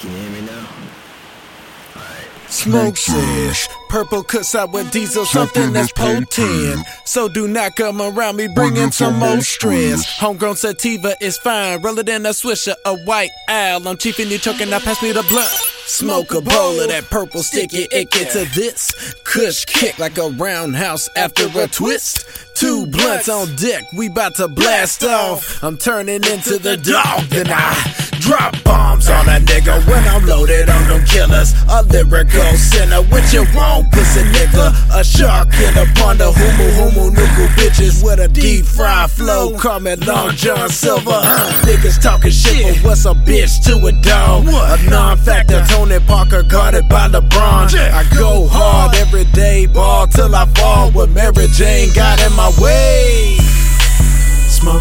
Can 0.00 0.10
you 0.12 0.16
hear 0.16 0.30
me 0.30 0.40
now? 0.46 0.68
Smoke 2.48 2.96
sesh, 2.96 3.68
purple 3.90 4.22
cuts 4.22 4.54
out 4.54 4.72
with 4.72 4.90
diesel, 4.90 5.26
something 5.26 5.72
that's 5.72 5.92
potent. 5.92 6.86
So 7.04 7.28
do 7.28 7.46
not 7.46 7.76
come 7.76 8.00
around 8.00 8.36
me 8.36 8.48
bringing 8.48 8.90
some 8.90 9.18
more 9.18 9.42
stress. 9.42 10.18
Homegrown 10.18 10.56
sativa 10.56 11.14
is 11.20 11.36
fine, 11.36 11.82
roll 11.82 11.98
it 11.98 12.08
in 12.08 12.24
a 12.24 12.30
swisher, 12.30 12.74
a 12.86 12.96
white 13.00 13.30
owl. 13.48 13.86
I'm 13.86 13.98
chiefing 13.98 14.30
you 14.30 14.38
choking, 14.38 14.70
now 14.70 14.78
pass 14.78 15.02
me 15.02 15.12
the 15.12 15.24
blunt. 15.24 15.50
Smoke 15.86 16.32
a 16.32 16.40
bowl 16.40 16.80
of 16.80 16.88
that 16.88 17.10
purple 17.10 17.42
sticky 17.42 17.86
icky 17.92 18.24
to 18.26 18.44
this. 18.54 19.14
Kush 19.24 19.64
kick 19.66 19.98
like 19.98 20.16
a 20.16 20.28
roundhouse 20.30 21.10
after 21.16 21.48
a 21.58 21.66
twist. 21.66 22.26
Two 22.54 22.86
blunts 22.86 23.28
on 23.28 23.54
deck, 23.56 23.84
we 23.92 24.08
bout 24.08 24.36
to 24.36 24.48
blast 24.48 25.04
off. 25.04 25.62
I'm 25.62 25.76
turning 25.76 26.24
into 26.24 26.58
the 26.58 26.76
dog, 26.76 27.24
then 27.28 27.48
I 27.50 27.94
drop 28.20 28.62
bombs 28.64 29.08
on 29.08 29.28
a 29.28 29.37
killers. 31.38 31.54
A 31.68 31.82
lyrical 31.82 32.56
sinner, 32.56 33.02
what 33.10 33.32
you 33.32 33.44
want, 33.54 33.90
pussy 33.92 34.22
nigga? 34.32 34.72
A 34.98 35.04
shark 35.04 35.48
in 35.54 35.76
a 35.76 35.86
pond 35.94 36.20
of 36.20 36.34
humu 36.34 36.70
humu 36.76 37.10
nuku 37.10 37.46
bitches 37.56 38.02
with 38.02 38.20
a 38.20 38.28
deep 38.28 38.64
fried 38.64 39.10
flow. 39.10 39.56
Call 39.58 39.80
me 39.80 39.96
Long 39.96 40.30
John 40.36 40.68
Silver. 40.68 41.20
Niggas 41.64 42.02
talking 42.02 42.30
shit, 42.30 42.76
but 42.82 42.88
what's 42.90 43.04
a 43.04 43.14
bitch 43.14 43.64
to 43.64 43.86
a 43.86 43.92
dog? 44.02 44.46
A 44.46 44.90
non-factor 44.90 45.64
Tony 45.68 45.98
Parker 46.00 46.42
guarded 46.42 46.88
by 46.88 47.08
LeBron. 47.08 47.74
I 47.74 48.04
go 48.16 48.46
hard 48.48 48.94
every 48.96 49.24
day, 49.26 49.66
ball 49.66 50.06
till 50.06 50.34
I 50.34 50.46
fall. 50.46 50.90
What 50.92 51.10
Mary 51.10 51.46
Jane 51.52 51.92
got 51.94 52.20
in 52.20 52.34
my 52.34 52.52
way. 52.60 53.37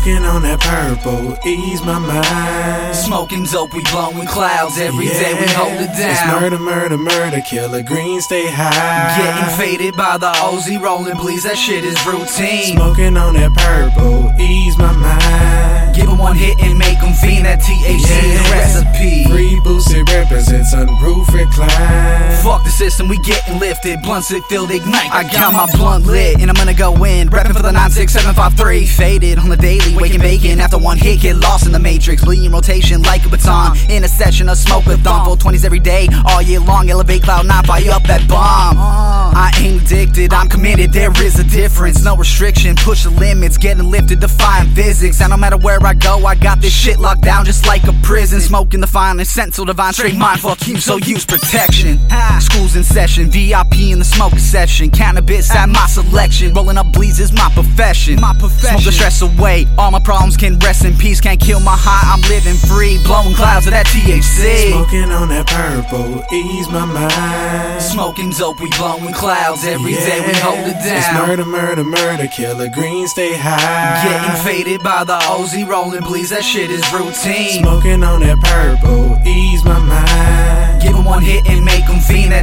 Smoking 0.08 0.26
on 0.26 0.42
that 0.44 0.62
purple, 0.62 1.38
ease 1.46 1.82
my 1.84 2.00
mind. 2.00 2.96
Smoking 2.96 3.44
dope, 3.44 3.74
we 3.74 3.84
blowing 3.92 4.26
clouds 4.26 4.80
every 4.80 5.08
day. 5.08 5.34
we 5.36 5.46
hold 5.52 5.84
it 5.84 5.92
down. 6.00 6.16
It's 6.16 6.26
murder, 6.32 6.58
murder, 6.58 6.98
murder, 6.98 7.42
killer 7.42 7.84
green, 7.84 8.22
stay 8.22 8.48
high. 8.48 8.72
Getting 9.20 9.58
faded 9.60 9.98
by 9.98 10.18
the 10.18 10.32
OZ 10.32 10.80
rolling 10.80 11.18
bleeds, 11.18 11.44
that 11.44 11.58
shit 11.58 11.84
is 11.84 12.00
routine. 12.08 12.78
Smoking 12.78 13.18
on 13.18 13.34
that 13.34 13.52
purple, 13.52 14.32
ease 14.40 14.78
my 14.78 14.94
mind. 14.94 15.94
Give 15.94 16.08
'em 16.08 16.20
one 16.20 16.38
hit 16.38 16.56
and 16.62 16.80
make 16.80 17.04
'em 17.04 17.14
fiend, 17.14 17.46
that 17.46 17.60
THC 17.60 18.32
the 18.32 18.50
recipe. 18.56 19.26
Free 19.28 19.60
boosted 19.60 20.10
represents 20.10 20.72
unproof 20.72 21.28
recline. 21.34 22.32
System, 22.78 23.08
we 23.08 23.18
getting 23.24 23.58
lifted. 23.58 24.04
Blunts 24.04 24.30
it 24.30 24.44
filled 24.50 24.70
ignite. 24.70 25.10
I 25.12 25.24
got 25.24 25.52
my 25.52 25.66
blunt 25.76 26.06
lit, 26.06 26.40
and 26.40 26.48
I'm 26.48 26.56
gonna 26.56 26.76
go 26.76 26.94
in. 27.06 27.28
Reppin' 27.28 27.56
for 27.56 27.64
the 27.64 27.72
96753. 27.72 28.86
Faded 28.86 29.40
on 29.40 29.50
the 29.50 29.58
daily, 29.58 29.98
waking 29.98 30.20
bacon. 30.20 30.60
After 30.60 30.78
one 30.78 31.00
hit, 31.00 31.22
get 31.22 31.38
lost 31.38 31.66
in 31.66 31.72
the 31.72 31.80
matrix. 31.80 32.24
Bleeding 32.24 32.52
rotation 32.52 33.02
like 33.02 33.26
a 33.26 33.30
baton. 33.30 33.76
In 33.90 34.04
a 34.04 34.08
session 34.08 34.48
of 34.48 34.60
smoke 34.60 34.86
with 34.86 35.04
thumb. 35.04 35.26
Full 35.26 35.38
20s 35.38 35.66
every 35.66 35.80
day, 35.80 36.08
all 36.28 36.40
year 36.44 36.60
long. 36.60 36.88
Elevate 36.92 37.24
cloud 37.24 37.48
not 37.48 37.66
fire 37.66 37.90
up 37.90 38.04
that 38.04 38.28
bomb. 38.28 38.78
Uh. 38.78 39.34
I 39.34 39.52
ain't 39.60 39.82
addicted, 39.82 40.32
I'm 40.32 40.48
committed. 40.48 40.94
There 40.94 41.12
is 41.24 41.40
a 41.40 41.44
difference, 41.44 42.04
no 42.04 42.16
restriction. 42.16 42.76
Push 42.76 43.06
the 43.06 43.10
limits, 43.10 43.58
getting 43.58 43.90
lifted, 43.90 44.20
defying 44.20 44.70
physics. 44.76 45.20
And 45.20 45.32
no 45.32 45.38
matter 45.38 45.58
where 45.58 45.84
I 45.84 45.96
go, 45.96 46.24
I 46.28 46.36
got 46.36 46.62
this 46.62 46.74
shit 46.74 47.00
locked 47.00 47.22
down 47.22 47.44
just 47.44 47.66
like 47.66 47.86
a 47.86 47.94
prison. 48.04 48.40
Smoking 48.40 48.82
the 48.82 48.88
finest 48.88 49.34
scent, 49.34 49.56
so 49.56 49.66
divine, 49.66 49.94
straight 49.94 50.16
mind. 50.16 50.42
Fuck 50.42 50.68
you, 50.68 50.78
so 50.78 50.98
use 50.98 51.26
protection. 51.26 51.98
School's 51.98 52.37
in 52.78 52.84
session, 52.84 53.30
VIP 53.30 53.90
in 53.92 53.98
the 54.00 54.06
smoking 54.06 54.38
session. 54.40 54.90
Cannabis 54.92 55.50
at 55.54 55.68
my 55.68 55.88
selection. 55.88 56.54
Rolling 56.54 56.78
up 56.78 56.94
bleeds 56.94 57.20
is 57.20 57.34
my 57.34 57.50
profession. 57.54 58.22
My 58.22 58.36
profession. 58.38 58.78
Smoke 58.78 58.86
the 58.86 58.92
stress 58.92 59.22
away. 59.22 59.66
All 59.78 59.90
my 59.90 60.00
problems 60.00 60.38
can 60.38 60.60
rest 60.60 60.86
in 60.86 60.96
peace. 60.96 61.20
Can't 61.20 61.40
kill 61.40 61.60
my 61.60 61.76
high, 61.76 62.14
I'm 62.14 62.22
living 62.30 62.56
free. 62.70 63.02
Blowing 63.04 63.34
clouds 63.34 63.66
of 63.66 63.74
that 63.74 63.88
THC. 63.88 64.72
Smoking 64.72 65.12
on 65.12 65.30
that 65.30 65.48
purple, 65.48 66.24
ease 66.32 66.70
my 66.70 66.86
mind. 66.86 67.82
Smoking 67.82 68.30
dope, 68.32 68.62
we 68.62 68.70
blowing 68.78 69.14
clouds 69.14 69.66
every 69.66 69.94
day. 69.94 70.22
We 70.22 70.34
hold 70.38 70.60
it 70.70 70.78
down. 70.78 70.98
It's 70.98 71.08
down. 71.08 71.28
murder, 71.28 71.46
murder, 71.46 71.84
murder, 71.84 72.28
killer 72.28 72.70
green, 72.70 73.08
stay 73.08 73.34
high. 73.36 74.06
Getting 74.06 74.38
faded 74.46 74.84
by 74.84 75.04
the 75.04 75.18
OZ 75.26 75.58
rolling 75.68 76.04
bleeds, 76.04 76.30
that 76.30 76.44
shit 76.44 76.70
is 76.70 76.86
routine. 76.94 77.64
Smoking 77.64 78.04
on 78.04 78.22
that 78.22 78.38
purple, 78.46 79.18
ease 79.26 79.66
my 79.66 79.80
mind. 79.80 80.82
Give 80.82 80.92
Give 80.92 81.00
'em 81.00 81.06
one 81.06 81.24
hit 81.24 81.48
and 81.50 81.66
make 81.66 81.78
make 81.78 81.90
'em 81.90 82.02
fiend, 82.02 82.34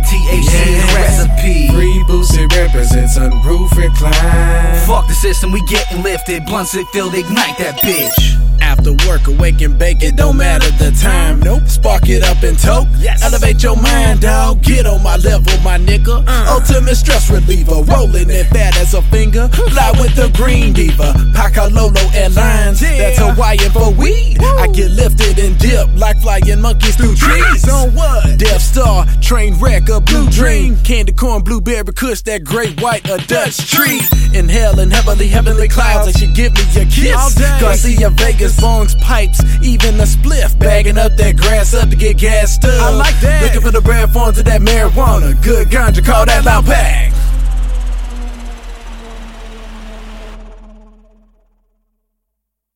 unproof 3.16 3.76
recline. 3.76 4.86
Fuck 4.86 5.06
the 5.06 5.14
system, 5.14 5.52
we 5.52 5.62
getting 5.66 6.02
lifted. 6.02 6.44
Blunts 6.46 6.74
it 6.74 6.86
filled, 6.92 7.14
ignite 7.14 7.56
that 7.58 7.76
bitch. 7.84 8.40
After 8.60 8.92
work, 9.06 9.28
awake 9.28 9.60
and 9.60 9.78
bake, 9.78 10.02
it 10.02 10.16
don't 10.16 10.36
matter 10.36 10.70
the 10.82 10.90
time. 11.00 11.38
Nope. 11.40 11.68
Spark 11.68 11.93
it 12.08 12.22
up 12.22 12.42
and 12.42 12.58
toke. 12.58 12.88
Yes. 12.98 13.22
Elevate 13.22 13.62
your 13.62 13.76
mind, 13.76 14.20
dog. 14.20 14.62
Get 14.62 14.86
on 14.86 15.02
my 15.02 15.16
level, 15.16 15.52
my 15.62 15.78
nigga. 15.78 16.24
Uh. 16.26 16.58
Ultimate 16.58 16.96
stress 16.96 17.30
reliever. 17.30 17.82
Rolling 17.82 18.30
it 18.30 18.44
fat 18.48 18.76
as 18.78 18.94
a 18.94 19.02
finger. 19.02 19.48
Fly 19.72 19.92
with 19.98 20.14
the 20.14 20.30
green 20.36 20.72
diva. 20.72 21.12
Pakalolo 21.34 22.02
Airlines. 22.14 22.80
That's 22.80 23.18
Hawaiian 23.18 23.70
for 23.72 23.90
weed. 23.92 24.38
I 24.42 24.66
get 24.68 24.90
lifted 24.90 25.38
and 25.38 25.58
dip 25.58 25.88
like 25.96 26.20
flying 26.20 26.60
monkeys 26.60 26.96
through 26.96 27.16
trees. 27.16 27.68
On 27.68 27.94
what? 27.94 28.38
Death 28.38 28.62
Star, 28.62 29.06
train 29.20 29.54
wreck, 29.60 29.88
a 29.88 30.00
blue 30.00 30.28
dream. 30.30 30.76
Candy 30.84 31.12
corn, 31.12 31.42
blueberry 31.42 31.84
kush, 31.94 32.22
that 32.22 32.44
great 32.44 32.80
white, 32.80 33.08
a 33.08 33.18
Dutch 33.26 33.70
tree. 33.70 34.00
Inhaling 34.34 34.90
heavenly, 34.90 35.28
heavenly 35.28 35.68
clouds. 35.68 36.12
They 36.12 36.18
should 36.18 36.34
give 36.34 36.52
me 36.54 36.62
a 36.76 36.84
kiss. 36.84 37.38
Garcia 37.60 38.10
Vegas, 38.10 38.56
bongs, 38.56 39.00
pipes, 39.00 39.40
even 39.62 39.94
a 40.00 40.04
spliff. 40.04 40.58
Bagging 40.58 40.98
up 40.98 41.16
that 41.16 41.36
grass 41.36 41.74
up 41.74 41.92
to 41.94 42.00
get 42.00 42.18
gassed 42.18 42.64
up. 42.64 42.82
I 42.82 42.90
like 42.90 43.20
that. 43.20 43.42
Looking 43.42 43.60
for 43.60 43.70
the 43.70 43.80
rare 43.80 44.06
forms 44.08 44.38
of 44.38 44.44
that 44.46 44.60
marijuana. 44.60 45.40
Good 45.42 45.68
ganja, 45.68 46.04
call 46.04 46.26
that 46.26 46.44
loud 46.44 46.66
pack. 46.66 47.13